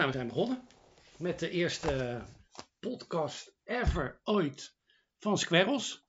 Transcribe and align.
We 0.00 0.12
zijn 0.12 0.28
begonnen 0.28 0.62
met 1.18 1.38
de 1.38 1.50
eerste 1.50 2.22
podcast 2.78 3.56
ever 3.64 4.20
ooit 4.24 4.76
van 5.18 5.38
Squirrels. 5.38 6.06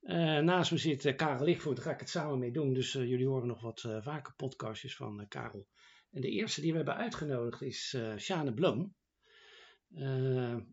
Eh, 0.00 0.38
naast 0.38 0.70
me 0.70 0.78
zit 0.78 1.04
uh, 1.04 1.16
Karel 1.16 1.44
Lichtvoort, 1.44 1.76
daar 1.76 1.84
ga 1.84 1.92
ik 1.92 2.00
het 2.00 2.08
samen 2.08 2.38
mee 2.38 2.52
doen. 2.52 2.72
Dus 2.72 2.94
uh, 2.94 3.08
jullie 3.08 3.26
horen 3.26 3.46
nog 3.46 3.60
wat 3.60 3.80
vaker 3.80 4.34
podcastjes 4.34 4.96
van 4.96 5.28
Karel. 5.28 5.68
En 6.10 6.20
de 6.20 6.28
eerste 6.28 6.60
die 6.60 6.70
we 6.70 6.76
hebben 6.76 6.96
uitgenodigd 6.96 7.62
is 7.62 7.96
Sjane 8.16 8.54
Bloem. 8.54 8.94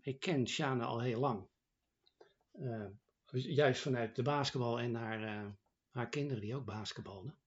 ik 0.01 0.19
ken 0.19 0.47
Sjane 0.47 0.83
al 0.83 1.01
heel 1.01 1.19
lang. 1.19 1.47
juist 3.32 3.82
vanuit 3.82 4.15
de 4.15 4.23
basketbal 4.23 4.79
en 4.79 4.96
haar, 4.96 5.54
haar 5.92 6.10
kinderen 6.10 6.42
die 6.42 6.55
ook 6.55 6.65
basketballen. 6.65 7.37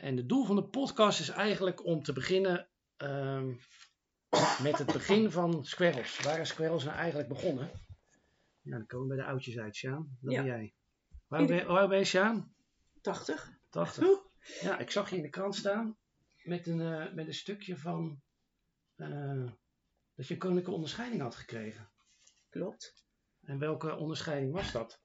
en 0.00 0.16
het 0.16 0.28
doel 0.28 0.44
van 0.44 0.56
de 0.56 0.68
podcast 0.68 1.20
is 1.20 1.28
eigenlijk 1.28 1.84
om 1.84 2.02
te 2.02 2.12
beginnen 2.12 2.68
Ehm, 2.98 3.48
met 4.62 4.78
het 4.78 4.92
begin 4.92 5.30
van 5.30 5.64
Squirrels. 5.64 6.20
Waar 6.20 6.40
is 6.40 6.48
Squirrels 6.48 6.84
nou 6.84 6.96
eigenlijk 6.96 7.28
begonnen? 7.28 7.70
Ja, 8.60 8.76
dan 8.76 8.86
komen 8.86 9.08
we 9.08 9.14
bij 9.14 9.24
de 9.24 9.30
oudjes 9.30 9.58
uit, 9.58 9.76
Sjaan. 9.76 10.18
Dat 10.20 10.32
ja. 10.32 10.42
ben 10.42 10.50
jij. 10.50 10.74
Waar 11.26 11.46
ben, 11.46 11.66
waar 11.66 11.88
ben 11.88 11.98
je, 11.98 12.04
Sjaan? 12.04 12.54
80. 13.00 13.58
80. 13.70 14.06
Ja, 14.60 14.78
ik 14.78 14.90
zag 14.90 15.10
je 15.10 15.16
in 15.16 15.22
de 15.22 15.28
krant 15.28 15.54
staan 15.54 15.96
met 16.42 16.66
een, 16.66 16.80
uh, 16.80 17.12
met 17.12 17.26
een 17.26 17.34
stukje 17.34 17.76
van 17.76 18.22
uh, 18.96 19.50
dat 20.14 20.26
je 20.26 20.34
een 20.34 20.40
koninklijke 20.40 20.74
onderscheiding 20.74 21.22
had 21.22 21.34
gekregen. 21.34 21.90
Klopt. 22.48 23.06
En 23.42 23.58
welke 23.58 23.96
onderscheiding 23.96 24.52
was 24.52 24.72
dat? 24.72 25.00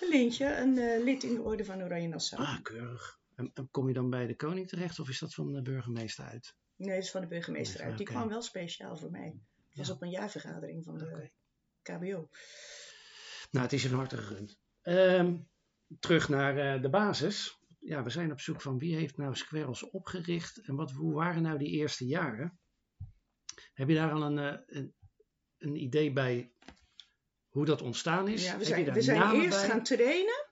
Een 0.00 0.08
lintje, 0.08 0.56
een 0.56 0.76
uh, 0.76 1.04
lid 1.04 1.22
in 1.22 1.34
de 1.34 1.42
orde 1.42 1.64
van 1.64 1.82
Oranje 1.82 2.08
Nassau. 2.08 2.42
Ah, 2.42 2.62
keurig. 2.62 3.20
En 3.38 3.52
kom 3.70 3.88
je 3.88 3.94
dan 3.94 4.10
bij 4.10 4.26
de 4.26 4.36
koning 4.36 4.68
terecht 4.68 4.98
of 4.98 5.08
is 5.08 5.18
dat 5.18 5.34
van 5.34 5.52
de 5.52 5.62
burgemeester 5.62 6.24
uit? 6.24 6.54
Nee, 6.76 6.94
dat 6.94 7.04
is 7.04 7.10
van 7.10 7.20
de 7.20 7.26
burgemeester 7.26 7.82
uit. 7.82 7.96
Die 7.96 8.06
kwam 8.06 8.28
wel 8.28 8.42
speciaal 8.42 8.96
voor 8.96 9.10
mij. 9.10 9.40
Het 9.68 9.78
was 9.78 9.90
op 9.90 10.02
een 10.02 10.10
jaarvergadering 10.10 10.84
van 10.84 10.98
de 10.98 11.30
KBO. 11.82 12.28
Nou, 13.50 13.64
het 13.64 13.72
is 13.72 13.84
een 13.84 13.94
harte 13.94 14.16
gegund. 14.16 14.58
Um, 14.82 15.48
terug 15.98 16.28
naar 16.28 16.76
uh, 16.76 16.82
de 16.82 16.90
basis. 16.90 17.58
Ja, 17.78 18.02
we 18.02 18.10
zijn 18.10 18.32
op 18.32 18.40
zoek 18.40 18.60
van 18.60 18.78
wie 18.78 18.96
heeft 18.96 19.16
nou 19.16 19.36
Squirrels 19.36 19.90
opgericht 19.90 20.66
en 20.66 20.74
wat, 20.74 20.90
hoe 20.90 21.14
waren 21.14 21.42
nou 21.42 21.58
die 21.58 21.70
eerste 21.70 22.06
jaren? 22.06 22.60
Heb 23.72 23.88
je 23.88 23.94
daar 23.94 24.12
al 24.12 24.22
een, 24.22 24.38
uh, 24.38 24.60
een, 24.66 24.94
een 25.58 25.82
idee 25.82 26.12
bij 26.12 26.52
hoe 27.48 27.64
dat 27.64 27.82
ontstaan 27.82 28.28
is? 28.28 28.44
Ja, 28.44 28.58
we 28.58 28.64
zijn, 28.64 28.92
we 28.92 29.02
zijn 29.02 29.34
eerst 29.34 29.60
bij? 29.60 29.68
gaan 29.68 29.82
trainen 29.82 30.47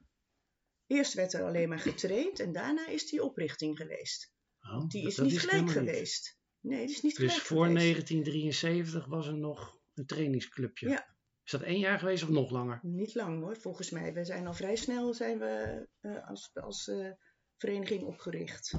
Eerst 0.87 1.15
werd 1.15 1.33
er 1.33 1.45
alleen 1.45 1.69
maar 1.69 1.79
getraind 1.79 2.41
en 2.41 2.53
daarna 2.53 2.87
is 2.87 3.09
die 3.11 3.23
oprichting 3.23 3.77
geweest. 3.77 4.33
Oh, 4.61 4.89
die 4.89 5.07
is 5.07 5.19
niet 5.19 5.41
gelijk 5.41 5.71
geweest. 5.71 6.39
Nee, 6.61 6.87
die 6.87 6.95
is 6.95 7.03
niet 7.03 7.17
dus 7.17 7.27
gelijk 7.27 7.47
voor 7.47 7.69
1973 7.69 9.07
was 9.07 9.27
er 9.27 9.37
nog 9.37 9.81
een 9.95 10.07
trainingsclubje. 10.07 10.89
Ja. 10.89 11.17
Is 11.45 11.53
dat 11.53 11.63
één 11.63 11.79
jaar 11.79 11.99
geweest 11.99 12.23
of 12.23 12.29
nog 12.29 12.51
langer? 12.51 12.81
Niet 12.83 13.15
lang 13.15 13.43
hoor, 13.43 13.57
volgens 13.57 13.91
mij. 13.91 14.13
We 14.13 14.25
zijn 14.25 14.47
al 14.47 14.55
vrij 14.55 14.77
snel 14.77 15.15
zijn 15.15 15.39
we, 15.39 15.87
uh, 16.01 16.29
als, 16.29 16.51
als 16.55 16.87
uh, 16.87 17.13
vereniging 17.57 18.03
opgericht. 18.03 18.73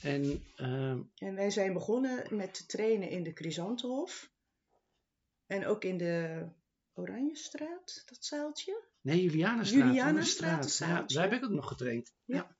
En, 0.00 0.44
uh, 0.56 0.90
en 1.14 1.34
wij 1.34 1.50
zijn 1.50 1.72
begonnen 1.72 2.36
met 2.36 2.54
te 2.54 2.66
trainen 2.66 3.10
in 3.10 3.22
de 3.22 3.32
Chrysantenhof. 3.32 4.30
En 5.46 5.66
ook 5.66 5.84
in 5.84 5.96
de 5.96 6.46
Oranjestraat, 6.92 8.02
dat 8.06 8.24
zaaltje. 8.24 8.84
Nee, 9.06 9.22
Julianenstraat. 9.22 9.84
Julianenstraat, 9.84 10.76
ja, 10.78 11.02
daar 11.02 11.30
heb 11.30 11.32
ik 11.32 11.44
ook 11.44 11.50
nog 11.50 11.68
getraind. 11.68 12.14
Ja. 12.24 12.56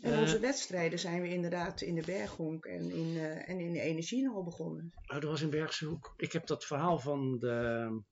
En 0.00 0.18
onze 0.18 0.34
uh, 0.34 0.40
wedstrijden 0.40 0.98
zijn 0.98 1.22
we 1.22 1.28
inderdaad 1.28 1.80
in 1.80 1.94
de 1.94 2.02
Berghonk 2.02 2.64
en 2.64 2.90
in, 2.90 3.06
uh, 3.06 3.48
en 3.48 3.60
in 3.60 3.72
de 3.72 3.80
Energiehal 3.80 4.44
begonnen. 4.44 4.92
Oh, 4.94 5.20
dat 5.20 5.22
was 5.22 5.40
in 5.40 5.50
Bergshoek. 5.50 6.14
Ik 6.16 6.32
heb 6.32 6.46
dat 6.46 6.64
verhaal 6.64 6.98
van 6.98 7.38
de, 7.38 8.02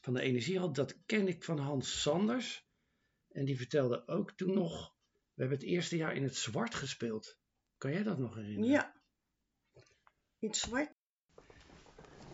van 0.00 0.14
de 0.14 0.20
Energiehal, 0.20 0.72
dat 0.72 1.04
ken 1.06 1.28
ik 1.28 1.44
van 1.44 1.58
Hans 1.58 2.00
Sanders. 2.00 2.66
En 3.28 3.44
die 3.44 3.56
vertelde 3.56 4.08
ook 4.08 4.32
toen 4.32 4.54
nog, 4.54 4.94
we 5.34 5.40
hebben 5.40 5.58
het 5.58 5.66
eerste 5.66 5.96
jaar 5.96 6.14
in 6.14 6.22
het 6.22 6.36
zwart 6.36 6.74
gespeeld. 6.74 7.38
Kan 7.76 7.92
jij 7.92 8.02
dat 8.02 8.18
nog 8.18 8.34
herinneren? 8.34 8.70
Ja. 8.70 9.00
In 10.38 10.48
het 10.48 10.56
zwart 10.56 10.94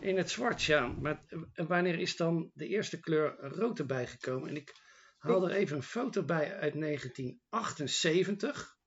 in 0.01 0.17
het 0.17 0.31
zwart, 0.31 0.63
ja. 0.63 0.87
Maar 0.87 1.25
wanneer 1.55 1.99
is 1.99 2.17
dan 2.17 2.51
de 2.55 2.67
eerste 2.67 3.01
kleur 3.01 3.37
rood 3.41 3.79
erbij 3.79 4.07
gekomen? 4.07 4.49
En 4.49 4.57
ik 4.57 4.75
haal 5.19 5.49
er 5.49 5.57
even 5.57 5.77
een 5.77 5.83
foto 5.83 6.25
bij 6.25 6.57
uit 6.57 6.81
1978. 6.81 8.79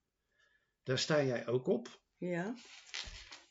Daar 0.84 1.00
sta 1.00 1.24
jij 1.24 1.48
ook 1.48 1.68
op. 1.68 2.02
Ja. 2.18 2.56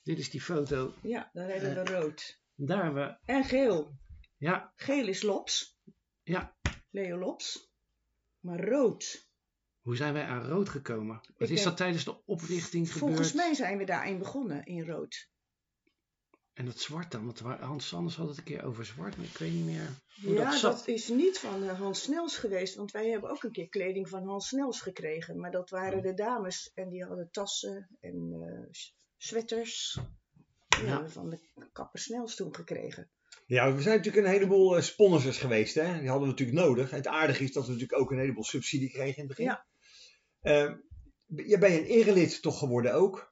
Dit 0.02 0.18
is 0.18 0.30
die 0.30 0.40
foto. 0.40 0.94
Ja, 1.02 1.30
daar 1.32 1.48
hebben 1.48 1.84
we 1.84 1.90
uh, 1.90 2.00
rood. 2.00 2.40
Daar 2.54 2.84
hebben 2.84 3.06
we... 3.06 3.32
En 3.32 3.44
geel. 3.44 3.98
Ja. 4.36 4.72
Geel 4.76 5.08
is 5.08 5.22
Lops. 5.22 5.78
Ja. 6.22 6.56
Leo 6.90 7.18
Lops. 7.18 7.72
Maar 8.40 8.68
rood. 8.68 9.30
Hoe 9.80 9.96
zijn 9.96 10.12
wij 10.12 10.24
aan 10.24 10.46
rood 10.46 10.68
gekomen? 10.68 11.20
Wat 11.36 11.48
is 11.48 11.62
dat 11.62 11.76
tijdens 11.76 12.04
de 12.04 12.24
oprichting 12.24 12.88
volgens 12.88 12.92
gebeurd? 12.92 13.14
Volgens 13.14 13.32
mij 13.32 13.54
zijn 13.54 13.78
we 13.78 13.84
daarin 13.84 14.18
begonnen, 14.18 14.64
in 14.64 14.86
rood. 14.86 15.30
En 16.54 16.64
dat 16.64 16.78
zwart 16.78 17.10
dan? 17.10 17.24
Want 17.24 17.40
Hans 17.40 17.88
Sanders 17.88 18.16
had 18.16 18.28
het 18.28 18.38
een 18.38 18.44
keer 18.44 18.64
over 18.64 18.84
zwart, 18.84 19.16
maar 19.16 19.26
ik 19.26 19.38
weet 19.38 19.52
niet 19.52 19.64
meer 19.64 19.88
hoe 20.22 20.34
ja, 20.34 20.44
dat 20.44 20.58
zat. 20.58 20.76
dat 20.76 20.88
is 20.88 21.08
niet 21.08 21.38
van 21.38 21.62
eh, 21.62 21.78
Hans 21.78 22.02
Snels 22.02 22.36
geweest. 22.36 22.74
Want 22.74 22.90
wij 22.90 23.08
hebben 23.08 23.30
ook 23.30 23.42
een 23.42 23.52
keer 23.52 23.68
kleding 23.68 24.08
van 24.08 24.26
Hans 24.26 24.48
Snels 24.48 24.80
gekregen. 24.80 25.40
Maar 25.40 25.50
dat 25.50 25.70
waren 25.70 25.98
oh. 25.98 26.04
de 26.04 26.14
dames. 26.14 26.70
En 26.74 26.88
die 26.88 27.04
hadden 27.04 27.30
tassen 27.30 27.88
en 28.00 28.32
uh, 28.32 28.70
sweaters. 29.16 29.98
Die 30.68 30.84
ja. 30.84 31.08
van 31.08 31.30
de 31.30 31.38
kapper 31.72 32.00
Snels 32.00 32.34
toen 32.34 32.54
gekregen. 32.54 33.10
Ja, 33.46 33.74
we 33.74 33.82
zijn 33.82 33.96
natuurlijk 33.96 34.26
een 34.26 34.32
heleboel 34.32 34.76
uh, 34.76 34.82
sponsors 34.82 35.38
geweest. 35.38 35.74
Hè? 35.74 35.98
Die 35.98 36.08
hadden 36.08 36.28
we 36.28 36.34
natuurlijk 36.34 36.58
nodig. 36.58 36.90
Het 36.90 37.06
aardige 37.06 37.44
is 37.44 37.52
dat 37.52 37.66
we 37.66 37.72
natuurlijk 37.72 38.00
ook 38.00 38.10
een 38.10 38.18
heleboel 38.18 38.44
subsidie 38.44 38.90
kregen 38.90 39.22
in 39.22 39.28
het 39.28 39.36
begin. 39.36 39.44
Ja. 39.44 39.66
Uh, 40.42 40.74
je 41.26 41.58
bent 41.58 41.78
een 41.78 41.84
erelid 41.84 42.42
toch 42.42 42.58
geworden 42.58 42.94
ook? 42.94 43.31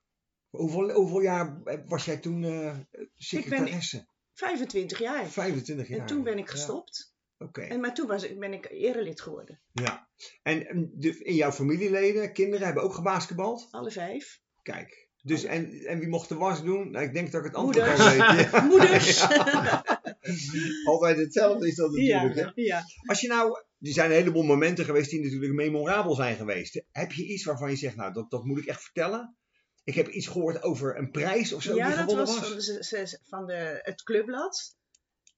Hoeveel, 0.51 0.91
hoeveel 0.91 1.21
jaar 1.21 1.63
was 1.87 2.05
jij 2.05 2.17
toen 2.17 2.43
uh, 2.43 2.77
secretaresse? 3.17 3.97
Ik 3.97 4.03
ben 4.03 4.15
25 4.33 4.99
jaar. 4.99 5.27
25 5.27 5.89
jaar. 5.89 5.99
En 5.99 6.07
toen 6.07 6.23
ben 6.23 6.39
ik 6.39 6.49
gestopt. 6.49 7.13
Ja. 7.39 7.47
Oké. 7.47 7.61
En 7.61 7.81
Maar 7.81 7.95
toen 7.95 8.07
was 8.07 8.23
ik, 8.23 8.39
ben 8.39 8.53
ik 8.53 8.71
erelid 8.71 9.21
geworden. 9.21 9.61
Ja. 9.73 10.09
En 10.43 10.91
de, 10.95 11.19
in 11.19 11.35
jouw 11.35 11.53
familieleden, 11.53 12.33
kinderen, 12.33 12.65
hebben 12.67 12.83
ook 12.83 12.95
gebasketbald? 12.95 13.69
Alle 13.71 13.91
vijf. 13.91 14.41
Kijk. 14.63 15.09
Dus, 15.23 15.45
en, 15.45 15.73
en 15.73 15.99
wie 15.99 16.09
mocht 16.09 16.29
de 16.29 16.35
was 16.35 16.63
doen? 16.65 16.91
Nou, 16.91 17.05
ik 17.05 17.13
denk 17.13 17.31
dat 17.31 17.41
ik 17.41 17.47
het 17.47 17.57
antwoord 17.57 17.89
al 17.89 18.09
weet. 18.09 18.17
Ja. 18.17 18.65
Moeders. 18.71 19.27
Altijd 20.85 21.17
hetzelfde 21.17 21.69
is 21.69 21.75
dat 21.75 21.91
natuurlijk. 21.91 22.37
Ja, 22.37 22.53
ja. 22.55 22.83
Als 23.07 23.21
je 23.21 23.29
nou, 23.29 23.51
er 23.81 23.93
zijn 23.93 24.11
een 24.11 24.17
heleboel 24.17 24.43
momenten 24.43 24.85
geweest 24.85 25.11
die 25.11 25.23
natuurlijk 25.23 25.53
memorabel 25.53 26.15
zijn 26.15 26.37
geweest. 26.37 26.83
Heb 26.91 27.13
je 27.13 27.27
iets 27.27 27.45
waarvan 27.45 27.71
je 27.71 27.77
zegt, 27.77 27.97
nou, 27.97 28.13
dat, 28.13 28.31
dat 28.31 28.45
moet 28.45 28.59
ik 28.59 28.67
echt 28.67 28.83
vertellen? 28.83 29.37
Ik 29.91 29.97
heb 29.97 30.09
iets 30.09 30.27
gehoord 30.27 30.63
over 30.63 30.97
een 30.97 31.11
prijs 31.11 31.53
of 31.53 31.63
zo 31.63 31.75
ja, 31.75 31.87
die 31.87 31.97
gewonnen 31.97 32.27
was. 32.27 32.35
Ja, 32.35 32.41
dat 32.41 32.91
was 32.91 33.17
van, 33.23 33.47
de, 33.47 33.81
het 33.83 34.03
clubblad. 34.03 34.77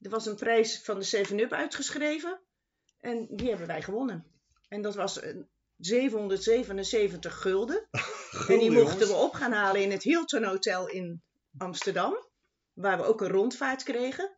Er 0.01 0.11
was 0.11 0.27
een 0.27 0.37
prijs 0.37 0.83
van 0.83 0.99
de 0.99 1.27
7-Up 1.27 1.53
uitgeschreven. 1.53 2.41
En 3.01 3.27
die 3.31 3.49
hebben 3.49 3.67
wij 3.67 3.83
gewonnen. 3.83 4.27
En 4.69 4.83
dat 4.83 4.95
was 4.95 5.21
777 5.77 7.41
gulden. 7.41 7.89
en 8.49 8.59
die 8.59 8.71
mochten 8.71 9.07
we 9.07 9.15
op 9.15 9.33
gaan 9.33 9.53
halen 9.53 9.83
in 9.83 9.91
het 9.91 10.03
Hilton 10.03 10.45
Hotel 10.45 10.89
in 10.89 11.23
Amsterdam. 11.59 12.27
Waar 12.73 12.97
we 12.97 13.05
ook 13.05 13.21
een 13.21 13.31
rondvaart 13.31 13.83
kregen. 13.83 14.37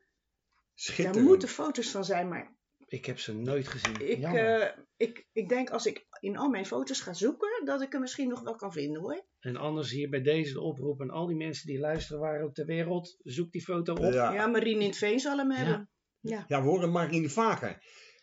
Daar 0.97 1.21
moeten 1.21 1.49
foto's 1.49 1.91
van 1.91 2.05
zijn, 2.05 2.29
maar 2.29 2.55
ik 2.87 3.07
heb 3.07 3.19
ze 3.19 3.35
nooit 3.35 3.69
gezien. 3.69 4.11
Ik, 4.11 4.19
uh, 4.19 4.67
ik, 4.97 5.27
ik 5.33 5.49
denk 5.49 5.71
als 5.71 5.87
ik 5.87 6.07
in 6.25 6.37
al 6.37 6.49
mijn 6.49 6.67
foto's 6.67 7.01
ga 7.01 7.13
zoeken, 7.13 7.65
dat 7.65 7.83
ik 7.83 7.95
er 7.95 8.01
misschien 8.01 8.29
nog 8.29 8.41
wel 8.43 8.57
kan 8.57 8.73
vinden 8.73 9.03
hoor. 9.03 9.25
En 9.41 9.57
anders 9.57 9.91
hier 9.91 10.09
bij 10.09 10.23
deze 10.23 10.61
oproep 10.61 11.01
en 11.01 11.11
al 11.11 11.27
die 11.27 11.37
mensen 11.37 11.67
die 11.67 11.79
luisteren 11.79 12.21
waren 12.21 12.45
ook 12.45 12.55
ter 12.55 12.67
wereld, 12.67 13.17
zoek 13.23 13.53
die 13.53 13.63
foto 13.63 13.93
op. 13.93 14.13
Ja, 14.13 14.33
ja 14.33 14.47
Marien 14.47 14.81
in 14.81 14.87
het 14.87 14.97
Veen 14.97 15.21
zal 15.21 15.39
hem 15.39 15.51
hebben. 15.51 15.91
Ja, 16.21 16.45
ja. 16.49 16.63
we 16.63 16.69
horen 16.69 16.91
Marien 16.91 17.31
vaker. 17.31 17.83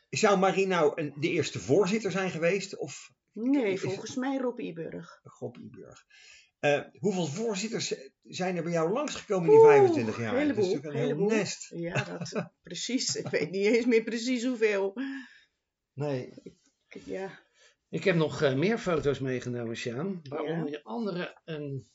Zou 0.09 0.39
Marien 0.39 0.67
nou 0.67 1.01
een, 1.01 1.13
de 1.19 1.29
eerste 1.29 1.59
voorzitter 1.59 2.11
zijn 2.11 2.31
geweest? 2.31 2.77
Of 2.77 3.11
nee, 3.31 3.79
volgens 3.79 4.15
mij 4.15 4.37
Rob 4.37 4.59
Iburg. 4.59 5.19
Rob 5.23 5.57
Iburg. 5.57 6.05
Uh, 6.59 6.81
hoeveel 6.99 7.25
voorzitters 7.25 7.93
zijn 8.23 8.57
er 8.57 8.63
bij 8.63 8.71
jou 8.71 8.91
langsgekomen 8.91 9.45
in 9.45 9.57
die 9.57 9.65
25 9.67 10.19
jaar? 10.19 10.35
Heleboel, 10.35 10.55
dat 10.55 10.65
is 10.65 10.73
natuurlijk 10.73 10.93
een 10.93 11.01
heleboel. 11.01 11.29
heel 11.29 11.37
nest. 11.37 11.71
Ja, 11.75 12.03
dat, 12.03 12.51
precies. 12.63 13.15
Ik 13.15 13.27
weet 13.27 13.51
niet 13.51 13.65
eens 13.65 13.85
meer 13.85 14.03
precies 14.03 14.45
hoeveel. 14.45 14.97
Nee. 15.93 16.33
Ik, 16.43 16.55
ja. 17.05 17.39
Ik 17.91 18.03
heb 18.03 18.15
nog 18.15 18.41
uh, 18.41 18.53
meer 18.53 18.77
foto's 18.77 19.19
meegenomen, 19.19 19.75
Sjaan. 19.75 20.21
Waaronder 20.29 20.71
ja. 20.71 20.79
andere 20.83 21.41
een, 21.45 21.91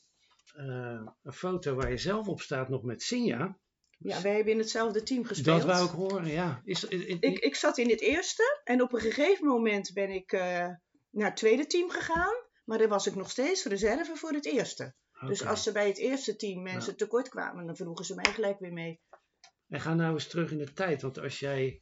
uh, 0.57 1.07
een 1.23 1.33
foto 1.33 1.75
waar 1.75 1.89
je 1.89 1.97
zelf 1.97 2.27
op 2.27 2.41
staat, 2.41 2.69
nog 2.69 2.83
met 2.83 3.01
Sinja. 3.01 3.57
Ja, 3.97 4.21
wij 4.21 4.35
hebben 4.35 4.53
in 4.53 4.59
hetzelfde 4.59 5.03
team 5.03 5.25
gespeeld. 5.25 5.61
Dat 5.61 5.65
wou 5.65 5.85
ik 5.85 5.91
horen, 5.91 6.27
ja. 6.27 6.61
Is, 6.63 6.83
is, 6.83 7.05
is, 7.05 7.17
ik, 7.19 7.39
ik 7.39 7.55
zat 7.55 7.77
in 7.77 7.89
het 7.89 8.01
eerste 8.01 8.61
en 8.63 8.81
op 8.81 8.93
een 8.93 8.99
gegeven 8.99 9.45
moment 9.45 9.93
ben 9.93 10.09
ik 10.09 10.31
naar 10.31 11.27
het 11.27 11.35
tweede 11.35 11.65
team 11.65 11.89
gegaan. 11.89 12.35
Maar 12.65 12.77
dan 12.77 12.89
was 12.89 13.07
ik 13.07 13.15
nog 13.15 13.29
steeds 13.29 13.65
reserve 13.65 14.15
voor 14.15 14.31
het 14.31 14.45
eerste. 14.45 14.95
Dus 15.25 15.45
als 15.45 15.63
ze 15.63 15.71
bij 15.71 15.87
het 15.87 15.97
eerste 15.97 16.35
team 16.35 16.63
mensen 16.63 16.97
tekort 16.97 17.29
kwamen, 17.29 17.65
dan 17.65 17.75
vroegen 17.75 18.05
ze 18.05 18.15
mij 18.15 18.33
gelijk 18.33 18.59
weer 18.59 18.73
mee. 18.73 19.01
En 19.67 19.81
ga 19.81 19.93
nou 19.93 20.13
eens 20.13 20.27
terug 20.27 20.51
in 20.51 20.57
de 20.57 20.73
tijd. 20.73 21.01
Want 21.01 21.19
als 21.19 21.39
jij 21.39 21.81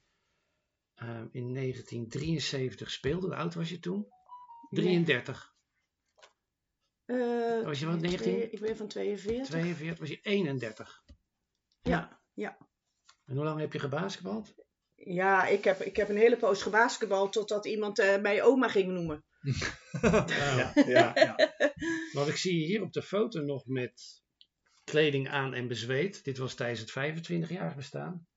eh, 0.95 1.07
in 1.31 1.53
1973 1.53 2.91
speelde, 2.91 3.25
hoe 3.27 3.35
oud 3.35 3.53
was 3.53 3.69
je 3.69 3.79
toen? 3.79 4.07
33. 4.69 5.53
Eh, 7.05 7.63
Was 7.63 7.79
je 7.79 7.85
wat, 7.85 7.97
twee- 7.99 8.09
19? 8.09 8.51
Ik 8.53 8.59
ben 8.59 8.77
van 8.77 8.87
42. 8.87 9.45
42 9.47 9.99
was 9.99 10.09
je 10.09 10.19
31. 10.21 11.03
Ja, 11.81 12.21
ja. 12.33 12.57
En 13.25 13.35
hoe 13.35 13.43
lang 13.43 13.59
heb 13.59 13.73
je 13.73 13.79
gebasketbald? 13.79 14.53
Ja, 14.95 15.45
ik 15.47 15.63
heb, 15.63 15.81
ik 15.81 15.95
heb 15.95 16.09
een 16.09 16.17
hele 16.17 16.37
poos 16.37 16.61
gebasketbald 16.61 17.33
totdat 17.33 17.65
iemand 17.65 17.99
eh, 17.99 18.21
mij 18.21 18.43
oma 18.43 18.67
ging 18.67 18.91
noemen. 18.91 19.23
Ja, 20.01 20.71
ja, 20.75 21.11
ja. 21.15 21.35
Want 22.13 22.27
ik 22.27 22.35
zie 22.35 22.59
je 22.59 22.65
hier 22.65 22.81
op 22.81 22.93
de 22.93 23.01
foto 23.01 23.41
nog 23.41 23.65
met 23.65 24.23
kleding 24.83 25.29
aan 25.29 25.53
en 25.53 25.67
bezweet. 25.67 26.23
Dit 26.23 26.37
was 26.37 26.53
tijdens 26.55 26.79
het 26.79 26.91
25-jarig 26.91 27.75
bestaan. 27.75 28.27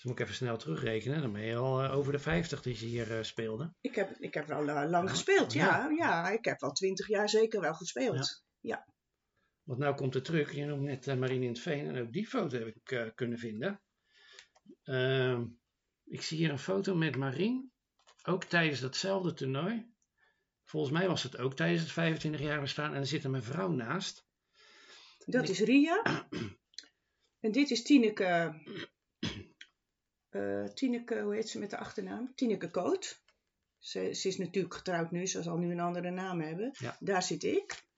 Dus 0.00 0.08
moet 0.08 0.18
ik 0.18 0.24
even 0.24 0.38
snel 0.38 0.56
terugrekenen. 0.56 1.20
Dan 1.20 1.32
ben 1.32 1.42
je 1.42 1.56
al 1.56 1.82
eh, 1.82 1.96
over 1.96 2.12
de 2.12 2.18
50 2.18 2.62
die 2.62 2.74
je 2.78 2.86
hier 2.86 3.16
eh, 3.16 3.22
speelde. 3.22 3.72
Ik 3.80 3.94
heb, 3.94 4.16
ik 4.18 4.34
heb 4.34 4.46
wel 4.46 4.68
eh, 4.68 4.90
lang 4.90 5.04
Ja. 5.04 5.10
gespeeld, 5.10 5.52
ja, 5.52 5.88
ja. 5.96 6.30
Ik 6.30 6.44
heb 6.44 6.62
al 6.62 6.72
twintig 6.72 7.08
jaar 7.08 7.28
zeker 7.28 7.60
wel 7.60 7.74
gespeeld. 7.74 8.42
Want 9.62 9.78
nou 9.78 9.94
komt 9.94 10.14
het 10.14 10.24
terug. 10.24 10.54
Je 10.54 10.64
noemt 10.64 10.82
net 10.82 11.06
Marine 11.06 11.44
in 11.44 11.50
het 11.50 11.60
Veen. 11.60 11.86
En 11.86 12.02
ook 12.02 12.12
die 12.12 12.26
foto 12.26 12.58
heb 12.58 12.66
ik 12.66 13.12
kunnen 13.14 13.38
vinden. 13.38 13.80
Ehm, 14.82 15.46
ik 16.04 16.22
zie 16.22 16.38
hier 16.38 16.50
een 16.50 16.58
foto 16.58 16.94
met 16.94 17.16
Marine. 17.16 17.68
Ook 18.22 18.44
tijdens 18.44 18.80
datzelfde 18.80 19.34
toernooi. 19.34 19.92
Volgens 20.64 20.92
mij 20.92 21.08
was 21.08 21.22
het 21.22 21.38
ook 21.38 21.54
tijdens 21.54 21.82
het 21.82 21.92
25 21.92 22.40
jaar 22.40 22.60
bestaan. 22.60 22.94
En 22.94 23.00
er 23.00 23.06
zit 23.06 23.24
een 23.24 23.30
mevrouw 23.30 23.68
naast. 23.68 24.26
Dat 25.26 25.48
is 25.48 25.60
Ria. 25.60 26.02
en 27.44 27.52
dit 27.52 27.70
is 27.70 27.82
Tineke. 27.82 28.54
Eh 30.30 30.64
Tineke, 30.64 31.20
hoe 31.20 31.34
heet 31.34 31.48
ze 31.48 31.58
met 31.58 31.70
de 31.70 31.76
achternaam? 31.76 32.32
Tineke 32.34 32.70
Koot. 32.70 33.22
Ze, 33.78 34.14
ze 34.14 34.28
is 34.28 34.38
natuurlijk 34.38 34.74
getrouwd 34.74 35.10
nu, 35.10 35.26
ze 35.26 35.42
zal 35.42 35.56
nu 35.56 35.70
een 35.70 35.80
andere 35.80 36.10
naam 36.10 36.40
hebben. 36.40 36.70
Ja. 36.78 36.96
Daar 37.00 37.22
zit 37.22 37.42
ik. 37.42 37.88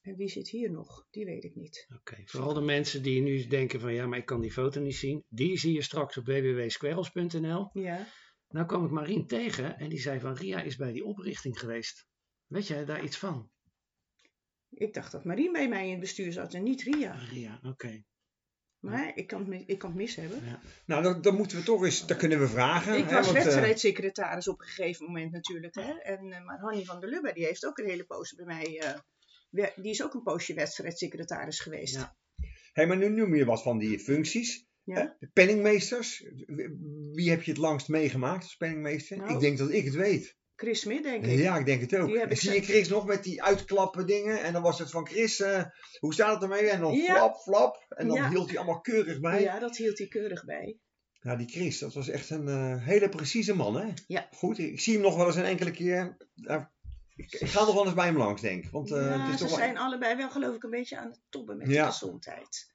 En 0.00 0.16
wie 0.16 0.28
zit 0.28 0.48
hier 0.48 0.70
nog? 0.70 1.06
Die 1.10 1.24
weet 1.24 1.44
ik 1.44 1.54
niet. 1.54 1.86
Oké, 1.96 2.22
vooral 2.24 2.54
de 2.54 2.60
mensen 2.60 3.02
die 3.02 3.22
nu 3.22 3.46
denken 3.46 3.80
van 3.80 3.94
ja, 3.94 4.06
maar 4.06 4.18
ik 4.18 4.26
kan 4.26 4.40
die 4.40 4.52
foto 4.52 4.80
niet 4.80 4.96
zien. 4.96 5.24
Die 5.28 5.58
zie 5.58 5.72
je 5.72 5.82
straks 5.82 6.16
op 6.16 6.26
www.squirrels.nl. 6.26 7.70
Ja. 7.72 8.06
Nou 8.48 8.66
kwam 8.66 8.84
ik 8.84 8.90
Marien 8.90 9.26
tegen 9.26 9.78
en 9.78 9.88
die 9.88 10.00
zei 10.00 10.20
van 10.20 10.34
Ria 10.34 10.60
is 10.62 10.76
bij 10.76 10.92
die 10.92 11.04
oprichting 11.04 11.58
geweest. 11.58 12.06
Weet 12.46 12.66
jij 12.66 12.84
daar 12.84 13.04
iets 13.04 13.16
van? 13.16 13.50
Ik 14.70 14.94
dacht 14.94 15.12
dat 15.12 15.24
Marie 15.24 15.50
bij 15.50 15.68
mij 15.68 15.84
in 15.84 15.90
het 15.90 16.00
bestuur 16.00 16.32
zat 16.32 16.54
en 16.54 16.62
niet 16.62 16.82
Ria. 16.82 17.12
Ria, 17.12 17.60
oké. 17.62 18.04
Maar 18.84 19.12
ik 19.14 19.26
kan 19.26 19.52
het, 19.52 19.62
ik 19.66 19.78
kan 19.78 19.90
het 19.90 19.98
mis 19.98 20.16
hebben. 20.16 20.42
Nou, 20.86 21.02
dan, 21.02 21.22
dan 21.22 21.36
moeten 21.36 21.58
we 21.58 21.62
toch 21.62 21.84
eens, 21.84 22.06
dat 22.06 22.16
kunnen 22.16 22.40
we 22.40 22.48
vragen. 22.48 22.96
Ik 22.98 23.08
hè, 23.08 23.14
was 23.14 23.26
eh, 23.26 23.32
wedstrijdsecretaris 23.32 24.48
op 24.48 24.60
een 24.60 24.66
gegeven 24.66 25.06
moment 25.06 25.32
natuurlijk. 25.32 25.74
Hè? 25.74 25.92
En, 25.92 26.32
eh, 26.32 26.44
maar 26.44 26.58
Hanny 26.58 26.84
van 26.84 27.00
der 27.00 27.08
Lubbe, 27.08 27.32
die 27.32 27.44
heeft 27.44 27.66
ook 27.66 27.78
een 27.78 27.88
hele 27.88 28.04
poos 28.04 28.34
bij 28.34 28.44
mij... 28.44 28.78
eh, 29.50 29.66
die 29.76 29.90
is 29.90 30.02
ook 30.02 30.14
een 30.14 30.22
poosje 30.22 30.54
wedstrijdsecretaris 30.54 31.60
geweest. 31.60 31.94
Ja. 31.94 32.16
Hé, 32.72 32.86
maar 32.86 32.96
nu 32.96 33.08
noem 33.08 33.34
je 33.34 33.44
wat 33.44 33.62
van 33.62 33.78
die 33.78 33.98
functies. 33.98 34.66
Ja. 34.82 35.16
De 35.18 35.30
penningmeesters. 35.32 36.24
Wie 37.12 37.30
heb 37.30 37.42
je 37.42 37.50
het 37.50 37.60
langst 37.60 37.88
meegemaakt 37.88 38.42
als 38.42 38.56
penningmeester? 38.56 39.16
Nou. 39.16 39.34
Ik 39.34 39.40
denk 39.40 39.58
dat 39.58 39.70
ik 39.70 39.84
het 39.84 39.94
weet. 39.94 40.36
Chris 40.56 40.80
Smit, 40.80 41.02
denk 41.02 41.24
ik. 41.26 41.38
Ja, 41.38 41.56
ik 41.58 41.66
denk 41.66 41.80
het 41.80 41.96
ook. 41.96 42.06
Die 42.06 42.16
heb 42.18 42.24
En 42.26 42.30
ik 42.32 42.40
zie 42.40 42.52
je 42.52 42.62
Chris 42.62 42.88
nog 42.88 43.06
met 43.06 43.24
die 43.24 43.42
uitklappen 43.42 44.06
dingen? 44.06 44.42
En 44.42 44.52
dan 44.52 44.62
was 44.62 44.78
het 44.78 44.90
van 44.90 45.06
Chris, 45.06 45.40
eh, 45.40 45.64
hoe 45.98 46.12
staat 46.12 46.34
het 46.34 46.42
ermee? 46.42 46.68
En 46.68 46.80
dan 46.80 46.92
Ja. 46.94 47.14
flap, 47.14 47.36
flap. 47.36 47.84
En 47.88 48.06
dan 48.06 48.16
Ja. 48.16 48.28
hield 48.28 48.48
hij 48.48 48.56
allemaal 48.58 48.80
keurig 48.80 49.20
bij. 49.20 49.42
Ja, 49.42 49.58
dat 49.58 49.76
hield 49.76 49.98
hij 49.98 50.06
keurig 50.08 50.44
bij. 50.44 50.78
Nou, 51.20 51.38
die 51.38 51.48
Chris, 51.48 51.78
dat 51.78 51.94
was 51.94 52.08
echt 52.08 52.30
een 52.30 52.48
eh, 52.48 52.84
hele 52.86 53.08
precieze 53.08 53.54
man, 53.54 53.74
hè? 53.76 53.92
Ja. 54.06 54.28
Goed, 54.34 54.58
ik 54.58 54.80
zie 54.80 54.92
hem 54.92 55.02
nog 55.02 55.16
wel 55.16 55.26
eens 55.26 55.36
een 55.36 55.44
enkele 55.44 55.70
keer. 55.70 56.16
Ik, 57.16 57.32
ik 57.32 57.48
ga 57.48 57.64
nog 57.64 57.74
wel 57.74 57.84
eens 57.84 57.94
bij 57.94 58.06
hem 58.06 58.16
langs, 58.16 58.40
denk 58.42 58.64
ik. 58.64 58.70
Want, 58.70 58.90
eh, 58.92 59.00
ja, 59.00 59.20
het 59.24 59.32
is 59.32 59.38
ze 59.38 59.38
toch 59.38 59.48
wel- 59.48 59.58
zijn 59.64 59.78
allebei 59.78 60.16
wel 60.16 60.30
geloof 60.30 60.54
ik 60.54 60.62
een 60.62 60.70
beetje 60.70 60.96
aan 60.98 61.10
het 61.10 61.20
tobben 61.28 61.56
met 61.56 61.68
Ja. 61.70 61.84
de 61.86 61.90
gezondheid. 61.92 62.72